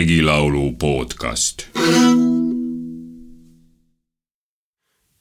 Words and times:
regilaulu 0.00 0.72
podcast 0.72 1.68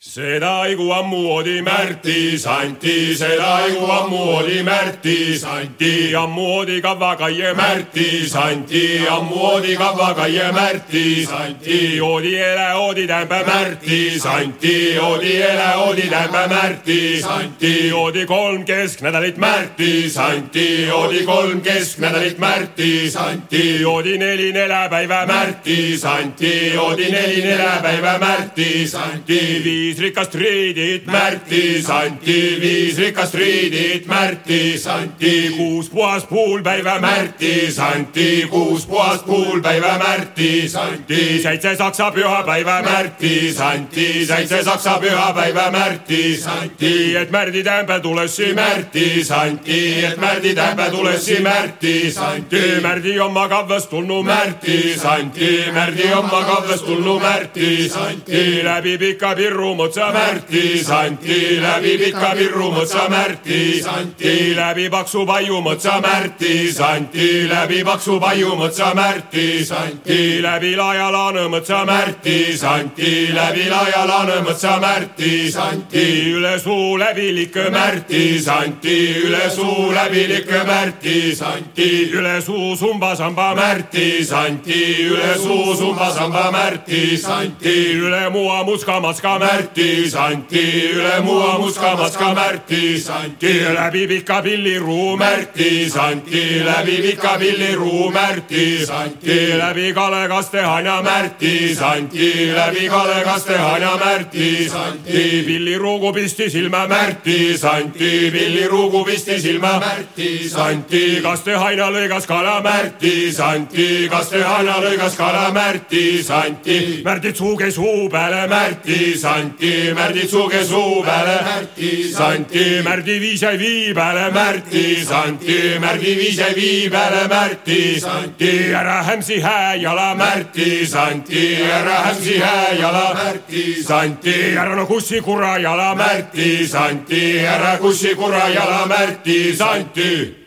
seda 0.09 0.65
kui 0.75 0.89
ammu 0.89 1.17
oli 1.35 1.61
Märtis 1.61 2.45
anti, 2.49 3.13
seda 3.13 3.59
kui 3.69 3.89
ammu 3.93 4.21
oli 4.39 4.63
Märtis 4.65 5.43
anti, 5.45 6.15
ammu 6.17 6.45
oli 6.61 6.81
kavakaie 6.81 7.51
Märtis 7.53 8.33
anti, 8.35 9.05
ammu 9.05 9.43
oli 9.51 9.75
kavakaie 9.77 10.47
Märtis 10.55 11.29
anti, 11.29 12.01
oli 12.01 12.33
ele, 12.35 12.73
oli 12.73 13.05
tämbe 13.07 13.43
Märtis 13.45 14.25
anti, 14.25 14.97
oli 14.97 15.35
ele, 15.35 15.69
oli 15.85 16.07
tämbe 16.09 16.47
Märtis 16.55 17.29
anti, 17.29 17.91
oli 17.93 18.25
kolm 18.25 18.65
kesknädalit 18.65 19.37
Märtis 19.37 20.17
anti, 20.17 20.89
oli 20.89 21.21
kolm 21.25 21.61
kesknädalit 21.61 22.41
Märtis 22.41 23.15
anti, 23.15 23.85
oli 23.85 24.17
neli 24.17 24.49
neljapäeva 24.57 25.21
Märtis 25.29 26.05
anti, 26.05 26.73
oli 26.77 27.11
neli 27.11 27.45
neljapäeva 27.45 28.17
Märtis 28.17 28.95
anti, 28.95 29.61
viis 29.63 29.98
viis 29.99 30.07
rikast 30.07 30.35
riidit 30.35 31.07
Märtis 31.07 31.89
anti, 31.89 32.57
viis 32.61 32.97
rikast 32.97 33.33
riidit 33.35 34.07
Märtis 34.07 34.87
anti, 34.87 35.51
kuus 35.57 35.89
puhast 35.89 36.29
puulpäeva 36.29 36.99
Märtis 36.99 37.79
anti, 37.79 38.47
kuus 38.49 38.85
puhast 38.85 39.25
puulpäeva 39.25 39.97
Märtis 39.97 40.75
anti, 40.75 41.41
seitse 41.43 41.75
saksa 41.75 42.11
pühapäeva 42.11 42.81
Märtis 42.81 43.59
anti, 43.61 44.25
seitse 44.25 44.63
saksa 44.63 44.99
pühapäeva 44.99 45.71
Märtis 45.71 46.47
anti, 46.47 47.15
et 47.15 47.31
Märdi 47.31 47.63
tämbe 47.63 47.99
tulessi 47.99 48.53
Märtis 48.53 49.31
anti, 49.31 50.05
et 50.05 50.17
Märdi 50.17 50.55
tämbe 50.55 50.89
tulessi 50.91 51.39
Märtis 51.43 52.17
anti, 52.17 52.63
Märdi 52.81 53.19
oma 53.19 53.47
kavvast 53.49 53.89
tulnu 53.89 54.23
Märtis 54.23 55.05
anti, 55.05 55.65
Märdi 55.73 56.13
oma 56.13 56.43
kavvast 56.43 56.85
tulnu 56.85 57.19
Märtis 57.19 57.97
anti, 57.97 58.63
läbi 58.63 58.97
pika 58.97 59.35
pirru 59.35 59.75
motsa 59.89 60.11
Märtis 60.13 60.89
anti, 60.91 61.59
läbi 61.61 61.97
pika 61.97 62.35
Virru 62.35 62.71
motsa 62.71 63.09
Märtis 63.09 63.87
anti, 63.87 64.53
läbi 64.55 64.89
paksu 64.89 65.25
Paiu 65.25 65.61
motsa 65.61 66.01
Märtis 66.01 66.79
anti, 66.79 67.47
läbi 67.49 67.83
paksu 67.83 68.19
Paiu 68.19 68.55
motsa 68.55 68.93
Märtis 68.93 69.71
anti, 69.71 70.41
läbi 70.41 70.75
Laaja 70.75 71.11
Laane 71.11 71.47
motsa 71.49 71.85
Märtis 71.85 72.63
anti, 72.63 73.33
läbi 73.33 73.69
Laaja 73.69 74.05
Laane 74.07 74.41
motsa 74.43 74.79
Märtis 74.79 75.57
anti, 75.57 76.05
üle 76.33 76.59
suu 76.59 76.99
läbi 76.99 77.33
likö 77.35 77.69
Märtis 77.71 78.47
anti, 78.47 78.97
üle 79.25 79.49
suu 79.49 79.89
läbi 79.93 80.27
likö 80.27 80.63
Märtis 80.69 81.41
anti, 81.41 82.11
üle 82.13 82.41
suu 82.41 82.75
sumba 82.75 83.15
samba 83.15 83.55
Märtis 83.55 84.31
anti, 84.33 85.09
üle 85.09 85.33
suu 85.37 85.75
sumba 85.75 86.13
samba 86.13 86.51
Märtis 86.51 87.25
anti, 87.25 87.77
üle 87.97 88.29
mua 88.29 88.63
muska 88.63 88.99
matska 88.99 89.39
Märtis 89.39 89.78
Anti, 89.79 90.91
üle 90.91 91.21
mua 91.23 91.57
muska 91.57 91.95
maska 91.95 92.33
Märtis 92.35 93.05
anti, 93.09 93.51
läbi 93.75 94.07
pika 94.07 94.41
pilliruu 94.43 95.15
Märtis 95.17 95.95
anti, 95.95 96.41
läbi 96.65 96.97
pika 97.01 97.37
pilliruu 97.39 98.09
Märtis 98.11 98.89
anti, 98.89 99.37
läbi 99.57 99.93
Kale 99.93 100.27
Kastehanja 100.27 101.01
Märtis 101.01 101.79
anti, 101.81 102.51
läbi 102.55 102.89
Kale 102.89 103.23
Kastehanja 103.23 103.93
Märtis 104.03 104.75
anti, 104.75 105.43
pilliruugu 105.47 106.11
pisti 106.13 106.49
silma 106.49 106.85
Märtis 106.87 107.63
anti, 107.63 108.31
pilliruugu 108.31 109.05
pisti 109.05 109.39
silma 109.39 109.79
Märtis 109.79 110.57
anti, 110.59 111.21
Kastehaina 111.23 111.87
lõigas 111.87 112.27
kala 112.27 112.59
Märtis 112.67 113.39
anti, 113.39 114.09
Kastehaina 114.11 114.75
lõigas 114.83 115.15
kala 115.15 115.47
Märtis 115.55 116.29
anti, 116.31 116.79
Märdit 117.07 117.39
suuge 117.39 117.71
suu 117.71 118.09
peale 118.11 118.43
Märtis 118.51 119.23
anti, 119.69 119.93
Märdi 119.93 120.27
suge 120.27 120.63
suu 120.63 121.03
peale. 121.03 121.39
Märti 121.43 122.11
Santi, 122.11 122.81
Märdi 122.83 123.19
viise 123.19 123.57
vii 123.57 123.93
peale. 123.93 124.31
Märti 124.31 125.05
Santi, 125.05 125.79
Märdi 125.79 126.15
viise 126.15 126.53
vii 126.55 126.89
peale. 126.89 127.27
Märti 127.27 127.99
Santi, 127.99 128.73
ära 128.73 129.01
hämsi 129.03 129.39
hääjala. 129.41 130.15
Märti 130.15 130.85
Santi, 130.85 131.55
ära 131.61 132.01
hämsi 132.05 132.39
hääjala. 132.39 133.13
Märti 133.13 133.83
Santi, 133.83 134.55
ära 134.57 134.75
no 134.75 134.85
kussi 134.85 135.21
kura 135.21 135.57
jala 135.57 135.95
Märti 135.95 136.67
Santi, 136.67 137.39
ära 137.39 137.77
kussi 137.77 138.15
kura 138.15 138.49
jala 138.49 138.85
Märti 138.85 139.55
Santi 139.55 140.38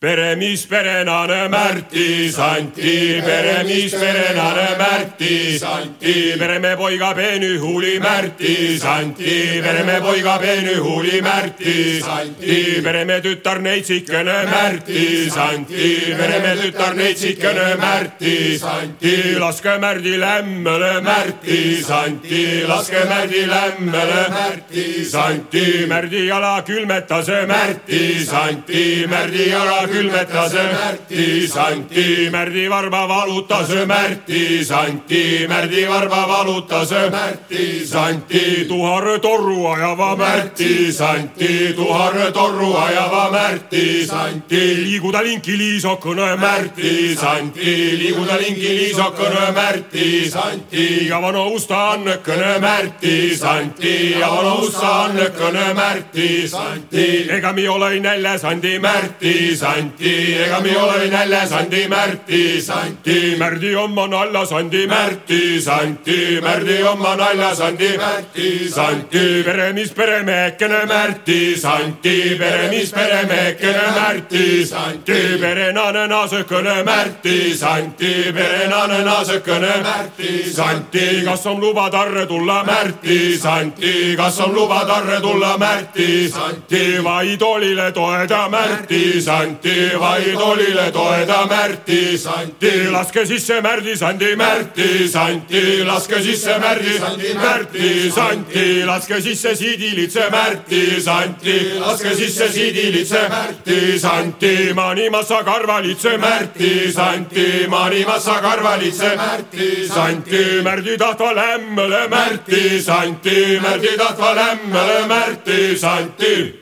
peremis 0.00 0.66
perenane 0.66 1.48
Märtis 1.52 2.38
anti, 2.38 3.20
peremis 3.20 3.92
perenane 3.92 4.68
Märtis 4.80 5.62
anti, 5.62 6.14
pereme 6.40 6.70
poiga 6.76 7.12
peenühuli 7.14 7.98
Märtis 8.00 8.84
anti, 8.84 9.60
pereme 9.60 10.00
poiga 10.00 10.38
peenühuli 10.40 11.20
Märtis 11.20 12.08
anti, 12.08 12.80
pereme 12.82 13.20
tütar 13.20 13.60
neitsikene 13.60 14.38
Märtis 14.48 15.36
anti, 15.36 15.90
pereme 16.16 16.54
tütar 16.62 16.96
neitsikene 16.96 17.68
Märtis 17.76 18.64
anti, 18.64 19.14
laske 19.36 19.76
Märdi 19.84 20.16
lämmele 20.16 20.94
Märtis 21.04 21.90
anti, 21.90 22.64
laske 22.64 23.04
Märdi 23.04 23.44
lämmele 23.52 24.24
Märtis 24.32 25.12
anti, 25.26 25.84
Märdi 25.92 26.24
jala 26.32 26.56
külmetas 26.64 27.28
Märtis 27.52 28.32
anti, 28.32 29.04
Märdi 29.06 29.50
jala 29.52 29.89
külmetas 29.90 30.52
Märtis 30.54 31.56
anti, 31.56 32.30
Märdi 32.30 32.68
varba 32.70 33.06
valutas 33.08 33.68
Märtis 33.86 34.70
anti, 34.70 35.46
Märdi 35.48 35.86
varba 35.88 36.26
valutas 36.28 36.90
Märtis 36.90 37.94
anti, 37.94 38.64
tuhar 38.68 39.18
torru 39.20 39.66
ajava 39.66 40.16
Märtis 40.16 41.00
anti, 41.00 41.72
tuhar 41.76 42.32
torru 42.32 42.70
ajava 42.76 43.30
Märtis 43.34 44.12
anti, 44.12 44.62
liiguda 44.84 45.22
linki 45.26 45.56
liisokõne 45.58 46.36
Märtis 46.40 47.24
anti, 47.24 47.74
liiguda 47.98 48.38
linki 48.40 48.74
liisokõne 48.78 49.50
Märtis 49.56 50.36
anti, 50.36 50.86
ja 51.08 51.20
vana 51.22 51.44
usta 51.50 51.82
annekõne 51.94 52.58
Märtis 52.62 53.42
anti, 53.42 53.96
ja 54.20 54.30
vana 54.30 54.54
usta 54.62 54.94
annekõne 55.04 55.66
Märtis 55.74 56.54
anti, 56.54 57.06
ega 57.30 57.52
mi 57.52 57.68
ole 57.68 57.94
näljas 58.00 58.44
andi 58.44 58.78
Märtis 58.78 59.62
anti 59.62 59.79
anti, 59.80 60.34
ega 60.44 60.60
mi 60.60 60.76
ole 60.76 61.08
näljas 61.10 61.52
andi 61.52 61.88
Märtis 61.88 62.70
anti, 62.70 63.36
Märdi 63.38 63.74
oma 63.76 64.06
naljas 64.06 64.52
andi 64.52 64.86
Märtis 64.86 65.68
anti, 65.68 66.40
Märdi 66.42 66.82
oma 66.82 67.14
naljas 67.16 67.60
andi 67.60 67.88
Märtis 67.98 68.78
anti, 68.78 69.42
peremis 69.44 69.92
peremehekene 69.96 70.84
Märtis 70.86 71.64
anti, 71.64 72.36
peremis 72.38 72.92
peremehekene 72.92 73.86
Märtis 73.96 74.72
anti, 74.72 75.20
perenane 75.40 76.06
naasõkene 76.12 76.76
Märtis 76.84 77.62
anti, 77.62 78.12
perenane 78.36 79.00
naasõkene 79.06 79.72
Märtis 79.86 80.58
anti, 80.60 81.06
kas 81.24 81.46
on 81.46 81.60
luba 81.60 81.88
tarre 81.90 82.26
tulla 82.26 82.60
Märtis 82.68 83.46
anti, 83.46 84.14
kas 84.16 84.40
on 84.44 84.54
luba 84.54 84.84
tarre 84.86 85.20
tulla 85.20 85.56
Märtis 85.58 86.36
anti, 86.36 86.84
vaid 87.04 87.42
olile 87.42 87.90
toeda 87.96 88.46
Märtis 88.52 89.28
anti, 89.70 89.98
vaid 89.98 90.34
olile 90.36 90.90
toeda 90.92 91.46
Märti 91.46 92.18
Santi, 92.18 92.90
laske 92.90 93.26
sisse 93.26 93.60
Märdi 93.60 93.96
Sandi, 93.96 94.36
Märti 94.36 95.08
Santi, 95.08 95.84
laske 95.84 96.22
sisse 96.22 96.58
Märdi 96.58 96.98
Sandi, 96.98 97.34
Märti 97.34 98.10
Santi, 98.10 98.84
laske 98.84 99.20
sisse 99.20 99.56
Siidilitse 99.56 100.30
Märti 100.30 101.00
Santi, 101.00 101.78
laske 101.80 102.14
sisse 102.14 102.48
Siidilitse 102.48 103.28
Märti 103.28 103.98
Santi, 103.98 104.72
Manimassa 104.74 105.42
Karvalitse 105.44 106.16
Märti 106.18 106.92
Santi, 106.92 107.66
Manimassa 107.68 108.40
Karvalitse 108.40 109.16
Märti 109.16 109.88
Santi, 109.88 110.62
Märdi 110.62 110.96
tahtva 110.98 111.32
lämmele 111.32 112.08
Märti 112.08 112.82
Santi, 112.82 113.60
Märdi 113.60 113.96
tahtva 113.98 114.34
lämmele 114.34 115.06
Märti 115.06 115.76
Santi 115.78 116.59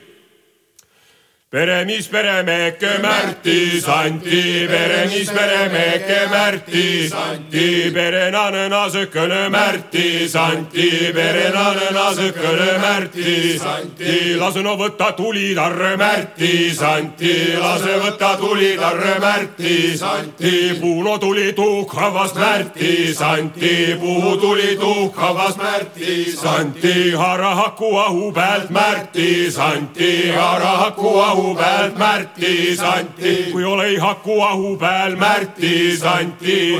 peremis 1.50 2.08
peremeheke 2.08 2.98
Märtis 3.00 3.88
anti, 3.88 4.68
peremis 4.68 5.30
peremeheke 5.32 6.18
Märtis 6.28 7.12
anti, 7.16 7.90
perenane 7.94 8.66
naasõkene 8.68 9.46
Märtis 9.48 10.34
anti, 10.36 10.90
perenane 11.16 11.88
naasõkene 11.96 12.74
Märtis 12.82 13.64
anti, 13.64 14.16
lase 14.36 14.64
no 14.66 14.74
võta 14.76 15.14
tulitarre 15.16 15.94
Märtis 15.96 16.82
anti, 16.84 17.32
lase 17.56 17.96
võta 18.04 18.34
tulitarre 18.36 19.16
Märtis 19.24 20.04
anti, 20.04 20.52
puu 20.82 21.00
no 21.00 21.16
tuli 21.16 21.54
tuhkavast 21.56 22.36
Märtis 22.36 23.24
anti, 23.24 23.96
puu 23.96 24.36
tuli 24.36 24.76
tuhkavast 24.76 25.64
Märtis 25.64 26.44
anti, 26.44 26.94
harahaku 27.16 27.96
ahu 28.04 28.30
pealt 28.36 28.68
Märtis 28.68 29.56
anti, 29.56 30.12
harahaku 30.36 31.16
ahu 31.16 31.37
ahu 31.38 31.54
pealt 31.54 31.94
Märtis 31.98 32.80
anti. 32.80 33.52
kui 33.52 33.64
ole 33.64 33.86
ei 33.86 33.96
haku 33.96 34.40
ahu 34.42 34.76
peal 34.76 35.16
Märtis 35.16 36.02
anti. 36.04 36.76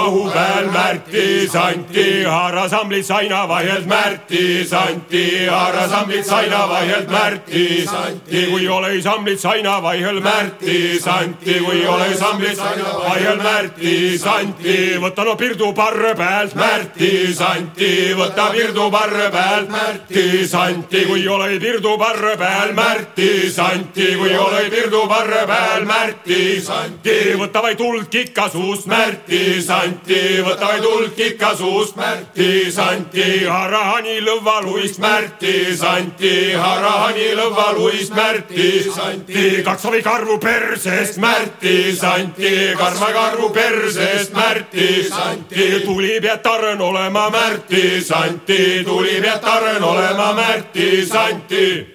ahu 0.00 0.30
peal 0.34 0.66
Märtis 0.76 1.54
anti, 1.56 2.24
haarasamblid 2.24 3.04
saina 3.04 3.48
vahelt 3.48 3.86
Märtis 3.86 4.72
anti, 4.72 5.46
haarasamblid 5.46 6.24
saina 6.24 6.68
vahelt 6.68 7.08
Märtis 7.08 7.92
anti. 7.92 8.46
kui 8.50 8.68
ole 8.68 9.02
samblid 9.02 9.38
saina 9.38 9.82
vahel 9.82 10.20
Märtis 10.20 11.06
anti, 11.06 11.58
kui 11.64 11.86
ole 11.86 12.14
samblid 12.16 12.56
saina 12.56 12.90
vahel 12.98 13.40
Märtis 13.48 14.26
anti. 14.26 14.78
võta 15.00 15.24
no 15.24 15.36
Pirdu 15.36 15.72
parre 15.74 16.14
pealt 16.14 16.54
Märtis 16.54 17.40
anti, 17.40 17.92
võta 18.14 18.50
Pirdu 18.52 18.90
parre 18.90 19.30
pealt 19.30 19.68
Märtis 19.70 20.54
anti, 20.54 21.04
kui 21.06 21.28
ole 21.28 21.58
Pirdu 21.58 21.96
parre 21.98 22.36
peal 22.36 22.74
Märtis 22.74 23.53
anti, 23.58 24.14
kui 24.16 24.36
ole 24.36 24.58
ei 24.64 24.70
Pirdu 24.70 25.04
parre 25.08 25.44
peal 25.46 25.84
Märtis 25.86 26.68
anti, 26.70 27.14
võta 27.38 27.62
vaid 27.62 27.78
tuld 27.78 28.08
kikka 28.12 28.48
suust 28.52 28.88
Märtis 28.90 29.70
anti, 29.70 30.20
võta 30.44 30.72
vaid 30.72 30.82
tuld 30.84 31.14
kikka 31.18 31.52
suust 31.58 31.96
Märtis 31.96 32.78
anti, 32.82 33.44
harahani 33.44 34.18
lõva 34.24 34.58
luist 34.64 34.98
Märtis 35.02 35.82
anti, 35.86 36.34
harahani 36.58 37.30
lõva 37.38 37.70
luist 37.78 38.14
Märtis 38.16 38.98
anti, 38.98 39.62
kaksavi 39.66 40.02
karvu 40.02 40.38
persest 40.42 41.18
Märtis 41.22 42.04
anti, 42.04 42.52
karva 42.78 43.10
karvu 43.16 43.50
persest 43.54 44.34
Märtis 44.34 45.10
anti, 45.28 45.70
tuli 45.86 46.20
Pietarn 46.20 46.80
olema 46.80 47.28
Märtis 47.30 48.12
anti, 48.12 48.84
tuli 48.84 49.20
Pietarn 49.20 49.82
olema 49.82 50.32
Märtis 50.38 51.14
anti 51.14 51.93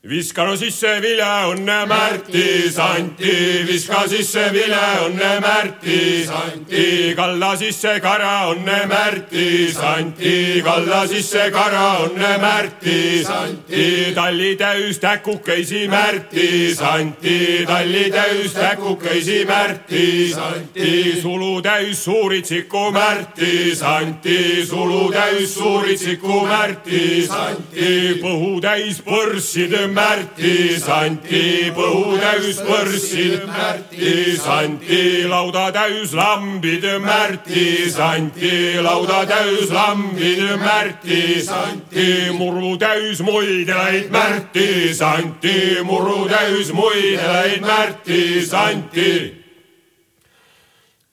viska 0.00 0.46
no 0.48 0.54
sisse 0.56 0.94
vileõnne 1.04 1.82
Märtis 1.84 2.78
anti, 2.80 3.32
viska 3.68 4.06
sisse 4.08 4.46
vileõnne 4.48 5.32
Märtis 5.44 6.30
anti, 6.32 7.12
kalla 7.18 7.50
sisse 7.60 7.98
karaõnne 8.00 8.78
Märtis 8.88 9.76
anti, 9.76 10.62
kalla 10.64 11.02
sisse 11.10 11.50
karaõnne 11.52 12.30
Märtis 12.40 13.28
anti, 13.28 14.14
talli 14.16 14.54
täis 14.56 15.02
täkukesi 15.04 15.84
Märtis 15.92 16.80
anti, 16.80 17.66
talli 17.68 18.06
täis 18.08 18.56
täkukesi 18.56 19.44
Märtis 19.44 20.40
anti, 20.40 21.20
sulu 21.20 21.60
täis 21.60 22.06
suuritsiku 22.06 22.86
Märtis 22.96 23.84
anti, 23.84 24.64
sulu 24.64 25.12
täis 25.12 25.52
suuritsiku 25.60 26.40
Märtis 26.48 27.28
anti, 27.36 28.16
põhu 28.24 28.56
täis 28.64 29.04
põrsside 29.04 29.89
Märtis 29.94 30.86
anti, 30.88 31.70
põhu 31.74 32.18
täis 32.20 32.60
võrssid 32.66 33.46
Märtis 33.48 34.44
anti, 34.46 35.00
lauda 35.30 35.70
täis 35.74 36.14
lambid 36.14 36.86
Märtis 37.02 37.98
anti, 37.98 38.78
lauda 38.82 39.24
täis 39.30 39.72
lambid 39.74 40.44
Märtis 40.62 41.50
anti, 41.54 42.30
muru 42.38 42.76
täis 42.78 43.20
muidelaid 43.24 44.10
Märtis 44.14 45.02
anti, 45.02 45.58
muru 45.84 46.24
täis 46.30 46.72
muidelaid 46.76 47.66
Märtis 47.66 48.54
anti 48.54 49.39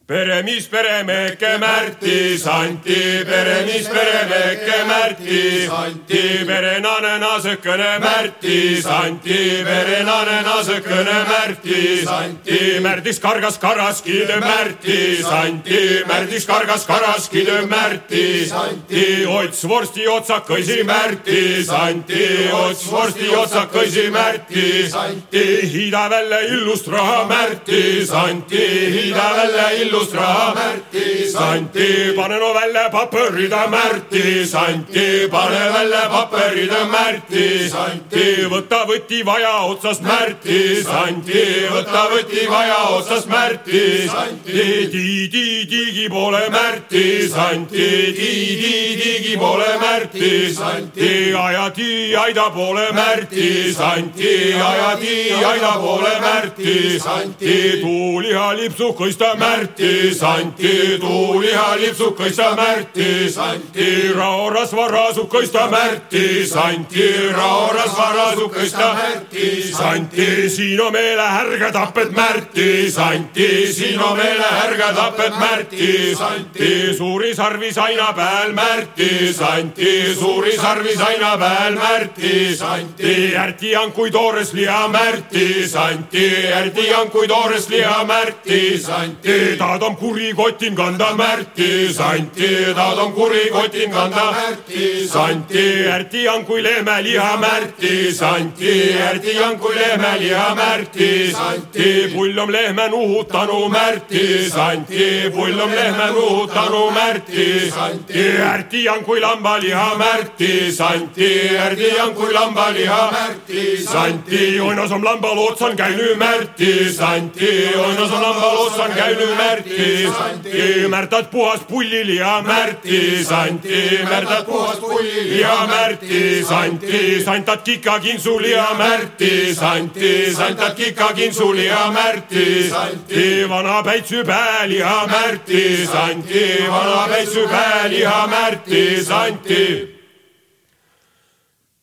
peremis 0.07 0.69
peremehke 0.71 1.57
Märtis 1.59 2.45
anti, 2.48 3.25
peremis 3.27 3.88
peremehke 3.92 4.77
Märtis 4.88 5.69
anti, 5.69 6.21
perenane 6.48 7.18
nasekene 7.19 8.00
Märtis 8.00 8.86
anti, 8.88 9.39
perenane 9.68 10.38
nasekene 10.48 11.18
Märtis 11.31 12.07
anti, 12.07 12.59
Märdis 12.86 13.19
kargas 13.19 13.59
karaskid 13.59 14.31
Märtis 14.39 15.27
anti, 15.27 15.81
Märdis 16.07 16.48
kargas 16.48 16.88
karaskid 16.88 17.51
Märtis 17.68 18.56
anti, 18.56 19.03
ots 19.27 19.65
vorsti 19.68 20.07
otsakõisi 20.07 20.88
Märtis 20.88 21.68
anti, 21.81 22.24
ots 22.56 22.88
vorsti 22.88 23.27
otsakõisi 23.36 24.07
Märtis 24.15 24.95
anti, 24.95 25.45
hiida 25.68 26.07
välja 26.15 26.42
illust 26.56 26.88
raha 26.95 27.25
Märtis 27.27 28.15
anti, 28.15 28.63
hiida 28.95 29.30
välja 29.36 29.69
illust 29.81 29.96
illust 29.97 30.13
raha 30.13 30.53
Märtis 30.55 31.35
anti, 31.35 32.13
pane 32.15 32.39
no 32.39 32.53
välja 32.53 32.89
paberida 32.89 33.67
Märtis 33.67 34.53
anti, 34.55 35.27
pane 35.31 35.63
välja 35.73 36.03
paberida 36.09 36.85
Märtis 36.91 37.73
anti, 37.73 38.25
võta 38.51 38.83
võti 38.89 39.23
vaja 39.25 39.53
otsast 39.71 40.01
Märtis 40.01 40.88
anti, 40.88 41.44
võta 41.71 42.03
võti 42.13 42.45
vaja 42.49 42.77
otsast 42.97 43.29
Märtis 43.29 44.13
anti, 44.13 44.65
tiidi-tiigi 44.94 46.07
poole 46.09 46.43
Märtis 46.53 47.33
anti, 47.33 47.89
tiidi-tiigi 48.19 49.38
poole 49.38 49.69
Märtis 49.81 50.61
anti, 50.61 51.11
ajati 51.33 52.15
aida 52.25 52.50
poole 52.53 52.91
Märtis 52.93 53.79
anti, 53.79 54.35
ajati 54.53 55.17
aida 55.53 55.73
poole 55.81 56.13
Märtis 56.21 57.05
anti, 57.17 57.57
tuuliha 57.81 58.50
lipsukõista 58.61 59.33
Märtis 59.39 59.87
Märtis 59.88 60.24
anti, 60.24 60.98
tuuliha 61.00 61.78
lipsukaista 61.78 62.56
Märtis 62.56 63.38
anti, 63.38 64.13
raorasva 64.16 64.88
raasukaista 64.88 65.68
Märtis 65.68 66.56
anti, 66.56 67.31
raorasva 67.31 68.13
raasukaista 68.16 68.94
Märtis 68.94 69.80
anti, 69.80 70.50
siin 70.50 70.81
on 70.81 70.92
meile 70.94 71.22
härga 71.22 71.72
tapet 71.72 72.12
Märtis 72.12 72.98
anti, 72.98 73.74
siin 73.74 74.00
on 74.00 74.18
meile 74.18 74.50
härga 74.51 74.92
tapet 74.94 75.39
Märtis 75.39 76.22
anti, 76.22 76.94
suuri 76.98 77.36
sarvis 77.36 77.78
aina 77.78 78.12
peal 78.13 78.51
Märtis 78.54 79.42
anti, 79.42 80.16
suuri 80.19 80.57
sarvis 80.57 81.00
aina 81.01 81.38
peal 81.38 81.80
Märtis 81.80 82.62
anti, 82.62 83.16
ärtiankuid 83.36 84.12
toores 84.12 84.54
liha 84.54 84.88
Märtis 84.88 85.75
anti, 85.75 86.28
ärtiankuid 86.60 87.31
toores 87.31 87.69
liha 87.69 88.04
Märtis 88.04 88.89
anti, 88.89 89.56
ta 89.57 89.76
taad 89.77 89.89
on 89.89 89.95
kurikotin 89.95 90.75
kanda 90.75 91.13
Märtis 91.13 92.00
anti, 92.00 92.74
taad 92.75 92.97
on 92.97 93.13
kurikotin 93.13 93.91
kanda 93.91 94.31
Märtis 94.31 95.15
anti, 95.15 95.85
ärti 95.88 96.27
on 96.29 96.45
kui 96.45 96.63
lehmeliha 96.63 97.38
Märtis 97.38 98.22
anti, 98.22 98.93
ärti 99.10 99.39
on 99.39 99.60
kui 99.60 99.75
lehmeliha 99.75 100.55
Märtis 100.55 101.36
anti, 101.36 102.12
pull 102.13 102.38
on 102.38 102.51
lehme 102.51 102.88
nuhutanu 102.89 103.69
Märtis 103.69 104.55
anti, 104.57 105.29
pull 105.36 105.60
on 105.60 105.72
lehme 105.75 106.07
nuhutanu 106.12 106.91
Märtis 106.91 107.77
anti, 107.77 108.25
ärti 108.53 108.89
on 108.89 109.03
kui 109.03 109.22
lambaliha 109.22 109.96
Märtis 109.98 110.81
anti, 110.81 111.31
ärti 111.57 111.91
on 112.01 112.13
kui 112.15 112.34
lambaliha 112.34 113.12
Märtis 113.12 113.96
anti, 113.96 114.60
oinas 114.60 114.91
on 114.91 115.05
lambal 115.05 115.38
otsan 115.38 115.77
käinud 115.77 116.17
Märtis 116.17 117.00
anti, 117.00 117.53
oinas 117.75 118.12
on 118.12 118.22
lambal 118.22 118.57
otsan 118.65 118.91
käinud 118.98 119.38
Märtis 119.38 119.66
Märtis 119.67 120.15
anti, 120.19 120.88
Märtat 120.88 121.31
puhas 121.31 121.59
pullil 121.67 122.09
ja 122.09 122.41
Märtis 122.41 123.31
anti, 123.31 124.00
Märtat 124.03 124.45
puhas 124.45 124.77
pullil 124.79 125.39
ja 125.39 125.67
Märtis 125.67 126.51
anti, 126.51 127.24
santat 127.25 127.63
kikakinsul 127.63 128.45
ja 128.45 128.67
Märtis 128.77 129.62
anti, 129.62 130.33
santat 130.36 130.75
kikakinsul 130.75 131.57
ja 131.57 131.91
Märtis 131.91 132.74
anti, 132.74 133.50
vana 133.50 133.83
päitsu 133.83 134.24
pääl 134.25 134.71
ja 134.71 135.07
Märtis 135.07 135.89
anti, 135.89 136.47
vana 136.69 137.07
päitsu 137.07 137.47
pääl 137.47 137.91
ja 137.91 138.27
Märtis 138.27 139.12
anti 139.12 139.97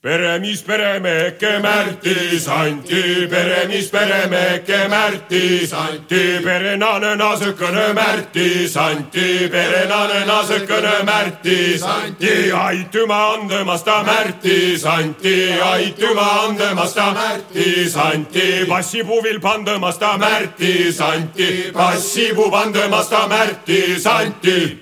peremis 0.04 0.62
peremehke 0.62 1.60
Märtis 1.64 2.48
anti, 2.48 3.26
peremis 3.30 3.88
peremehke 3.90 4.88
Märtis 4.92 5.72
anti, 5.72 6.44
perenane 6.44 7.16
nasekene 7.16 7.86
Märtis 7.96 8.76
anti, 8.76 9.48
perenane 9.48 10.20
nasekene 10.28 10.96
Märtis 11.08 11.82
anti, 11.82 12.52
aitüma 12.52 13.20
andemast 13.32 13.84
ta 13.84 14.04
Märtis 14.04 14.84
anti, 14.84 15.36
aitüma 15.72 16.28
andemast 16.44 16.94
ta 16.94 17.08
Märtis 17.16 17.96
anti, 17.96 18.66
passipuvil 18.68 19.40
pandemast 19.40 20.00
ta 20.00 20.16
Märtis 20.18 21.00
anti, 21.00 21.70
passipuu 21.72 22.50
pandemast 22.50 23.10
ta 23.10 23.28
Märtis 23.28 24.06
anti. 24.06 24.80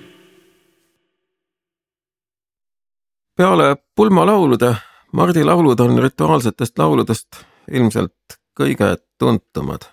peale 3.37 3.75
pulmalaulude 3.95 4.75
Mardi 5.13 5.43
laulud 5.43 5.79
on 5.79 5.99
rituaalsetest 6.01 6.79
lauludest 6.79 7.27
ilmselt 7.71 8.37
kõige 8.59 8.97
tuntumad 9.17 9.85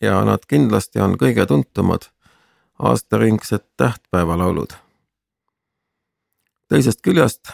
ja 0.00 0.24
nad 0.24 0.46
kindlasti 0.48 1.00
on 1.00 1.18
kõige 1.20 1.44
tuntumad 1.46 2.08
aastaringsed 2.78 3.64
tähtpäevalaulud. 3.76 4.72
teisest 6.68 7.00
küljest 7.02 7.52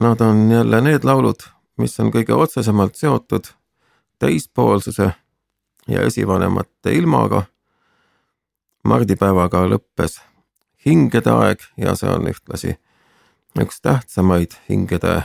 nad 0.00 0.20
on 0.20 0.50
jälle 0.50 0.80
need 0.80 1.04
laulud, 1.04 1.40
mis 1.78 2.00
on 2.00 2.12
kõige 2.12 2.34
otsesemalt 2.34 2.94
seotud 2.94 3.44
teispoolsuse 4.18 5.12
ja 5.88 6.02
esivanemate 6.02 6.92
ilmaga. 6.92 7.42
mardipäevaga 8.84 9.64
lõppes 9.68 10.20
hingede 10.86 11.30
aeg 11.30 11.64
ja 11.76 11.94
see 11.94 12.10
on 12.10 12.28
ühtlasi 12.28 12.78
üks 13.60 13.80
tähtsamaid 13.80 14.60
hingede 14.68 15.22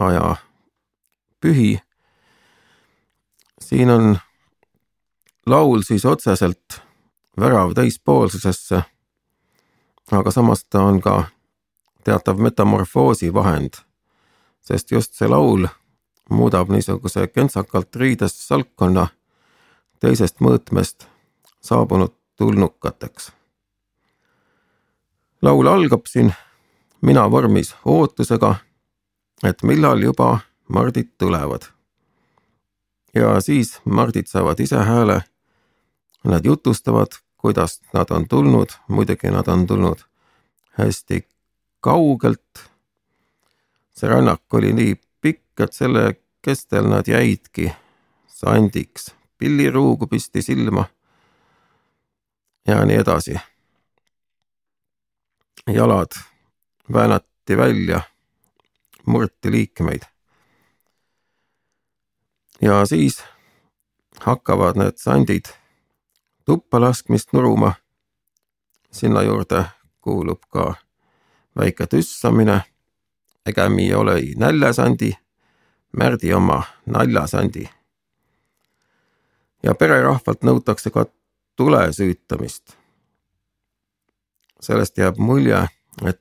aja 0.00 0.36
pühi. 1.40 1.80
siin 3.60 3.90
on 3.90 4.18
laul 5.46 5.82
siis 5.82 6.04
otseselt 6.04 6.80
värav 7.40 7.74
teispoolsusesse, 7.74 8.82
aga 10.12 10.30
samas 10.30 10.64
ta 10.64 10.82
on 10.82 11.00
ka 11.00 11.24
teatav 12.04 12.38
metamorfoosi 12.38 13.34
vahend, 13.34 13.74
sest 14.60 14.90
just 14.90 15.14
see 15.14 15.28
laul 15.28 15.66
muudab 16.30 16.70
niisuguse 16.70 17.26
kentsakalt 17.26 17.96
riides 17.96 18.36
salkkonna 18.48 19.08
teisest 20.00 20.40
mõõtmest 20.40 21.06
saabunud 21.60 22.14
tulnukateks. 22.36 23.32
laul 25.42 25.66
algab 25.66 26.06
siin 26.06 26.34
mina 27.00 27.30
vormis 27.30 27.74
ootusega, 27.84 28.54
et 29.44 29.62
millal 29.62 30.02
juba 30.02 30.38
Mardid 30.68 31.08
tulevad. 31.18 31.62
ja 33.14 33.40
siis 33.40 33.80
Mardid 33.84 34.26
saavad 34.26 34.60
ise 34.60 34.76
hääle. 34.76 35.22
Nad 36.24 36.44
jutustavad, 36.44 37.06
kuidas 37.36 37.80
nad 37.92 38.06
on 38.10 38.28
tulnud, 38.28 38.68
muidugi 38.88 39.30
nad 39.30 39.48
on 39.48 39.66
tulnud 39.66 39.98
hästi 40.70 41.28
kaugelt. 41.80 42.70
see 43.96 44.08
rännak 44.08 44.54
oli 44.54 44.72
nii 44.72 44.94
pikk, 45.20 45.60
et 45.60 45.72
selle 45.72 46.14
kestel 46.42 46.88
nad 46.88 47.08
jäidki 47.08 47.72
sandiks, 48.26 49.14
pilliruugu 49.38 50.06
pisti 50.06 50.42
silma 50.42 50.84
ja 52.66 52.84
nii 52.84 52.96
edasi. 52.96 53.34
jalad 55.66 56.12
väänati 56.92 57.56
välja, 57.56 58.00
murti 59.10 59.50
liikmeid. 59.50 60.02
ja 62.60 62.86
siis 62.86 63.22
hakkavad 64.20 64.76
need 64.76 64.96
sandid 64.96 65.52
tuppa 66.44 66.80
laskmist 66.80 67.32
nuruma. 67.32 67.72
sinna 68.90 69.22
juurde 69.22 69.64
kuulub 70.00 70.42
ka 70.50 70.74
väike 71.56 71.86
tüssamine. 71.86 72.62
Egemi 73.46 73.94
oli 73.94 74.34
näljasandi, 74.36 75.12
Märdi 75.96 76.34
oma 76.34 76.62
naljasandi. 76.86 77.68
ja 79.62 79.74
pererahvalt 79.74 80.42
nõutakse 80.42 80.90
ka 80.90 81.06
tule 81.56 81.92
süütamist. 81.92 82.76
sellest 84.60 84.98
jääb 84.98 85.16
mulje, 85.16 85.68
et 86.04 86.20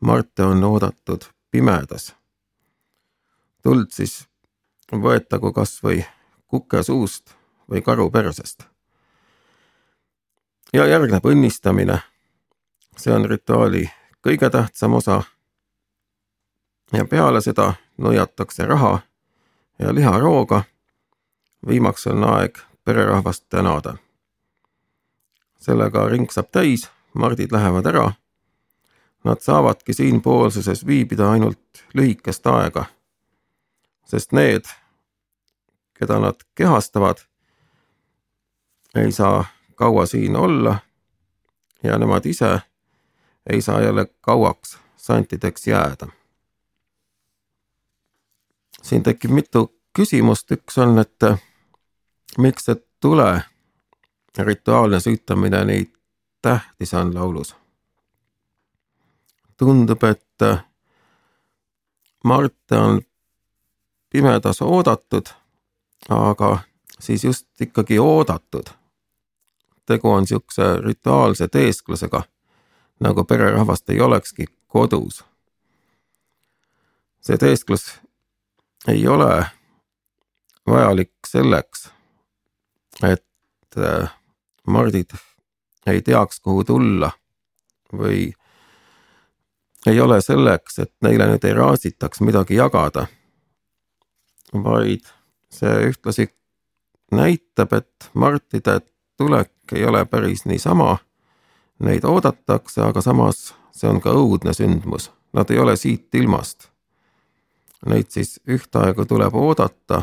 Marte 0.00 0.42
on 0.42 0.64
oodatud 0.64 1.22
pimedas. 1.52 2.14
tuld 3.62 3.90
siis 3.92 4.26
võetagu 4.92 5.52
kas 5.52 5.76
või 5.84 6.00
kuke 6.48 6.82
suust 6.82 7.34
või 7.70 7.82
karu 7.82 8.10
persest. 8.10 8.64
ja 10.72 10.86
järgneb 10.86 11.24
õnnistamine. 11.24 11.98
see 12.96 13.12
on 13.12 13.28
rituaali 13.28 13.90
kõige 14.26 14.50
tähtsam 14.50 14.94
osa. 14.94 15.22
ja 16.92 17.04
peale 17.04 17.40
seda 17.40 17.74
nuiatakse 17.96 18.66
raha 18.66 19.00
ja 19.78 19.94
liharooga. 19.94 20.64
viimaks 21.66 22.06
on 22.06 22.24
aeg 22.24 22.58
pererahvast 22.84 23.44
tänada. 23.48 23.96
sellega 25.58 26.08
ring 26.08 26.30
saab 26.30 26.50
täis, 26.50 26.90
mardid 27.14 27.52
lähevad 27.52 27.86
ära 27.86 28.12
Nad 29.24 29.40
saavadki 29.40 29.92
siinpoolsuses 29.94 30.86
viibida 30.86 31.30
ainult 31.30 31.84
lühikest 31.94 32.46
aega, 32.46 32.84
sest 34.04 34.32
need, 34.32 34.64
keda 35.94 36.18
nad 36.18 36.42
kehastavad, 36.54 37.22
ei 38.94 39.12
saa 39.12 39.44
kaua 39.74 40.06
siin 40.06 40.36
olla 40.36 40.78
ja 41.82 41.98
nemad 41.98 42.26
ise 42.26 42.60
ei 43.50 43.62
saa 43.62 43.80
jälle 43.80 44.06
kauaks 44.20 44.78
santideks 44.96 45.66
jääda. 45.66 46.06
siin 48.82 49.02
tekib 49.02 49.30
mitu 49.30 49.80
küsimust, 49.96 50.50
üks 50.50 50.78
on, 50.78 50.98
et 50.98 51.38
miks 52.38 52.64
see 52.64 52.76
tule 53.00 53.42
rituaalne 54.38 55.00
süütamine 55.00 55.64
nii 55.64 55.92
tähtis 56.42 56.94
on 56.94 57.14
laulus 57.14 57.61
tundub, 59.62 60.02
et 60.02 60.42
äh, 60.42 60.64
Marte 62.24 62.78
on 62.78 63.00
pimedas 64.10 64.62
oodatud, 64.62 65.30
aga 66.08 66.58
siis 66.98 67.24
just 67.24 67.60
ikkagi 67.60 67.98
oodatud. 67.98 68.70
tegu 69.86 70.10
on 70.10 70.22
niisuguse 70.22 70.76
rituaalse 70.84 71.48
teesklusega, 71.48 72.22
nagu 73.00 73.24
pererahvast 73.24 73.90
ei 73.90 74.00
olekski 74.00 74.46
kodus. 74.66 75.24
see 77.20 77.38
teesklus 77.38 78.00
ei 78.88 79.06
ole 79.08 79.46
vajalik 80.66 81.12
selleks, 81.26 81.90
et 83.02 83.78
äh, 83.78 84.10
mardid 84.66 85.10
ei 85.86 86.02
teaks, 86.02 86.40
kuhu 86.40 86.64
tulla 86.64 87.10
või 87.92 88.32
ei 89.86 90.00
ole 90.00 90.20
selleks, 90.20 90.78
et 90.78 90.92
neile 91.02 91.26
nüüd 91.30 91.44
ei 91.44 91.54
raasitaks 91.54 92.20
midagi 92.20 92.56
jagada, 92.58 93.06
vaid 94.52 95.08
see 95.52 95.88
ühtlasi 95.90 96.28
näitab, 97.12 97.72
et 97.72 98.10
martide 98.14 98.80
tulek 99.16 99.74
ei 99.74 99.84
ole 99.84 100.04
päris 100.04 100.44
niisama. 100.44 100.98
Neid 101.82 102.04
oodatakse, 102.04 102.82
aga 102.82 103.00
samas 103.02 103.54
see 103.74 103.90
on 103.90 104.00
ka 104.00 104.12
õudne 104.14 104.54
sündmus, 104.54 105.10
nad 105.32 105.50
ei 105.50 105.58
ole 105.58 105.76
siit 105.76 106.14
ilmast. 106.14 106.68
Neid 107.86 108.12
siis 108.14 108.38
ühtaegu 108.46 109.04
tuleb 109.08 109.34
oodata 109.34 110.02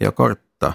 ja 0.00 0.12
karta. 0.12 0.72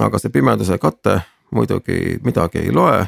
aga 0.00 0.18
see 0.18 0.30
pimeduse 0.34 0.78
kate 0.78 1.20
muidugi 1.54 2.18
midagi 2.24 2.58
ei 2.58 2.72
loe 2.72 3.04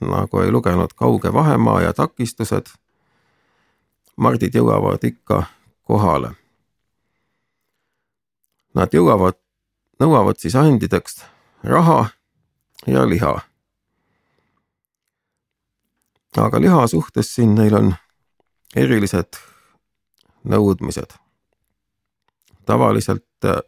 nagu 0.00 0.40
ei 0.40 0.52
lugenud 0.52 0.92
Kauge 0.96 1.32
vahemaa 1.32 1.80
ja 1.80 1.92
takistused. 1.92 2.66
mardid 4.16 4.54
jõuavad 4.54 5.04
ikka 5.04 5.42
kohale. 5.82 6.32
Nad 8.74 8.94
jõuavad, 8.94 9.38
nõuavad 10.00 10.38
siis 10.38 10.56
andideks 10.56 11.24
raha 11.64 12.06
ja 12.86 13.08
liha. 13.08 13.40
aga 16.36 16.60
liha 16.60 16.86
suhtes 16.86 17.34
siin 17.34 17.54
neil 17.54 17.74
on 17.74 17.94
erilised 18.76 19.38
nõudmised. 20.44 21.14
tavaliselt 22.66 23.44
äh, 23.44 23.62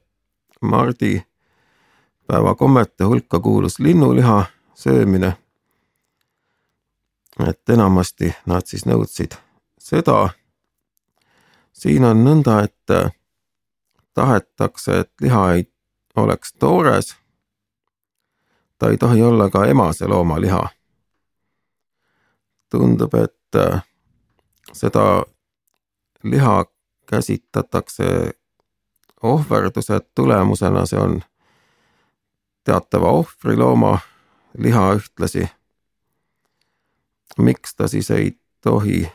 mardi 0.61 1.23
päevakommete 2.27 3.05
hulka 3.05 3.41
kuulus 3.41 3.79
linnuliha 3.79 4.45
söömine 4.75 5.37
et 7.49 7.69
enamasti 7.69 8.35
nad 8.47 8.67
siis 8.67 8.87
nõudsid 8.87 9.37
seda. 9.79 10.29
siin 11.73 12.05
on 12.05 12.25
nõnda, 12.25 12.63
et 12.65 12.91
äh, 12.91 13.13
tahetakse, 14.15 14.99
et 15.01 15.13
liha 15.21 15.53
ei 15.53 15.65
oleks 16.17 16.53
toores. 16.53 17.17
ta 18.79 18.91
ei 18.91 18.97
tohi 18.97 19.23
olla 19.23 19.51
ka 19.51 19.67
emase 19.67 20.07
looma 20.07 20.41
liha. 20.41 20.69
tundub, 22.71 23.15
et 23.15 23.57
äh, 23.57 23.83
seda 24.73 25.25
liha 26.23 26.65
käsitletakse 27.07 28.31
ohverduse 29.23 30.01
tulemusena, 30.15 30.87
see 30.87 30.99
on 30.99 31.23
teatava 32.65 33.11
ohvrilooma 33.11 33.99
liha 34.59 34.93
ühtlasi 34.95 35.49
miks 37.39 37.75
ta 37.75 37.89
siis 37.89 38.11
ei 38.11 38.33
tohi 38.61 39.13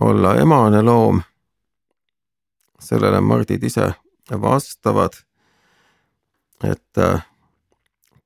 olla 0.00 0.36
emane 0.36 0.82
loom? 0.82 1.22
sellele 2.80 3.20
mardid 3.20 3.62
ise 3.64 3.92
vastavad, 4.30 5.14
et 6.64 6.98
äh, 6.98 7.22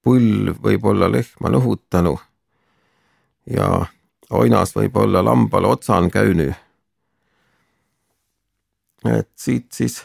pull 0.03 0.50
võib 0.62 0.85
olla 0.85 1.07
lehma 1.12 1.53
nõhutanu 1.55 2.17
ja 3.50 3.87
oinas 4.31 4.75
võib 4.77 4.97
olla 4.97 5.23
lambal 5.25 5.65
otsan 5.65 6.11
käünü. 6.11 6.53
et 9.05 9.31
siit 9.37 9.73
siis 9.73 10.03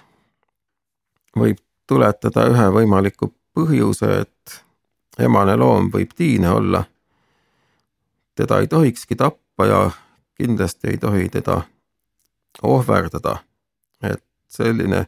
võib 1.35 1.57
tuletada 1.87 2.45
ühe 2.49 2.69
võimaliku 2.71 3.33
põhjuse, 3.53 4.21
et 4.21 4.61
emane 5.19 5.55
loom 5.55 5.89
võib 5.91 6.13
tiine 6.15 6.49
olla. 6.51 6.83
Teda 8.35 8.59
ei 8.59 8.67
tohikski 8.67 9.15
tappa 9.15 9.65
ja 9.65 9.91
kindlasti 10.35 10.87
ei 10.87 10.97
tohi 10.97 11.29
teda 11.29 11.61
ohverdada. 12.63 13.37
et 14.03 14.25
selline 14.47 15.05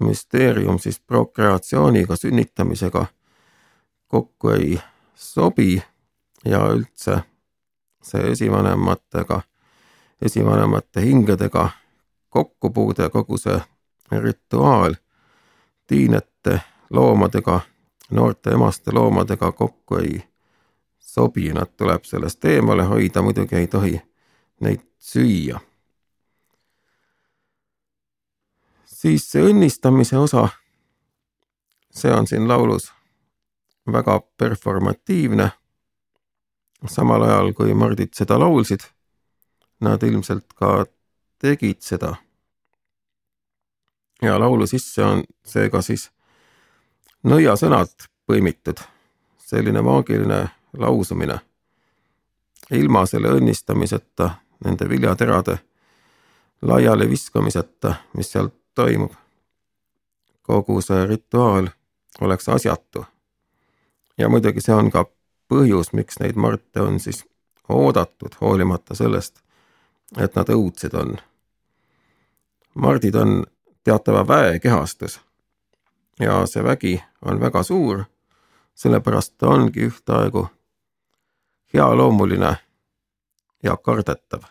müsteerium 0.00 0.78
siis 0.78 1.00
prokreatsiooniga, 1.00 2.16
sünnitamisega 2.16 3.06
kokku 4.06 4.48
ei 4.48 4.80
sobi 5.14 5.82
ja 6.44 6.66
üldse 6.68 7.20
see 8.02 8.32
esivanematega, 8.32 9.40
esivanemate 10.22 11.00
hingedega 11.00 11.70
kokkupuude, 12.28 13.08
kogu 13.08 13.38
see 13.38 13.60
rituaal 14.10 14.94
tiinete 15.86 16.60
loomadega, 16.90 17.60
noorte 18.10 18.50
emaste 18.50 18.92
loomadega 18.92 19.52
kokku 19.52 19.96
ei 19.96 20.31
sobi, 21.02 21.52
nad 21.52 21.74
tuleb 21.76 22.04
sellest 22.04 22.44
eemale 22.44 22.86
hoida, 22.88 23.22
muidugi 23.22 23.56
ei 23.56 23.66
tohi 23.66 24.00
neid 24.60 24.80
süüa. 24.98 25.60
siis 29.02 29.24
see 29.30 29.42
õnnistamise 29.42 30.14
osa, 30.16 30.44
see 31.90 32.12
on 32.14 32.26
siin 32.26 32.46
laulus 32.48 32.92
väga 33.92 34.20
performatiivne. 34.38 35.50
samal 36.86 37.22
ajal, 37.22 37.52
kui 37.52 37.74
mardid 37.74 38.14
seda 38.14 38.38
laulsid, 38.38 38.80
nad 39.80 40.02
ilmselt 40.02 40.54
ka 40.54 40.86
tegid 41.38 41.82
seda. 41.82 42.14
ja 44.22 44.38
laulu 44.38 44.66
sisse 44.66 45.04
on 45.04 45.24
seega 45.44 45.82
siis 45.82 46.10
nõiasõnad 47.26 48.08
põimitud, 48.26 48.78
selline 49.38 49.82
maagiline 49.82 50.48
lausumine. 50.78 51.40
ilma 52.70 53.06
selle 53.06 53.28
õnnistamiseta, 53.28 54.30
nende 54.64 54.88
viljaterade 54.88 55.58
laiali 56.62 57.08
viskamiseta, 57.10 57.94
mis 58.14 58.32
seal 58.32 58.48
toimub. 58.74 59.12
kogu 60.42 60.80
see 60.80 61.06
rituaal 61.06 61.68
oleks 62.20 62.48
asjatu 62.48 63.04
ja 64.18 64.28
muidugi 64.28 64.60
see 64.60 64.74
on 64.74 64.90
ka 64.90 65.04
põhjus, 65.48 65.92
miks 65.92 66.18
neid 66.20 66.36
marte 66.36 66.80
on 66.80 67.00
siis 67.00 67.24
oodatud, 67.68 68.34
hoolimata 68.40 68.94
sellest, 68.94 69.40
et 70.18 70.34
nad 70.36 70.48
õudsed 70.48 70.94
on. 70.98 71.16
mardid 72.74 73.14
on 73.14 73.44
teatava 73.84 74.26
väe 74.28 74.58
kehastus 74.58 75.20
ja 76.20 76.46
see 76.46 76.64
vägi 76.64 77.02
on 77.22 77.40
väga 77.40 77.62
suur, 77.62 78.04
sellepärast 78.74 79.34
ta 79.38 79.48
ongi 79.48 79.88
ühtaegu 79.88 80.46
healoomuline 81.74 82.56
ja 83.62 83.76
kardetav 83.76 84.42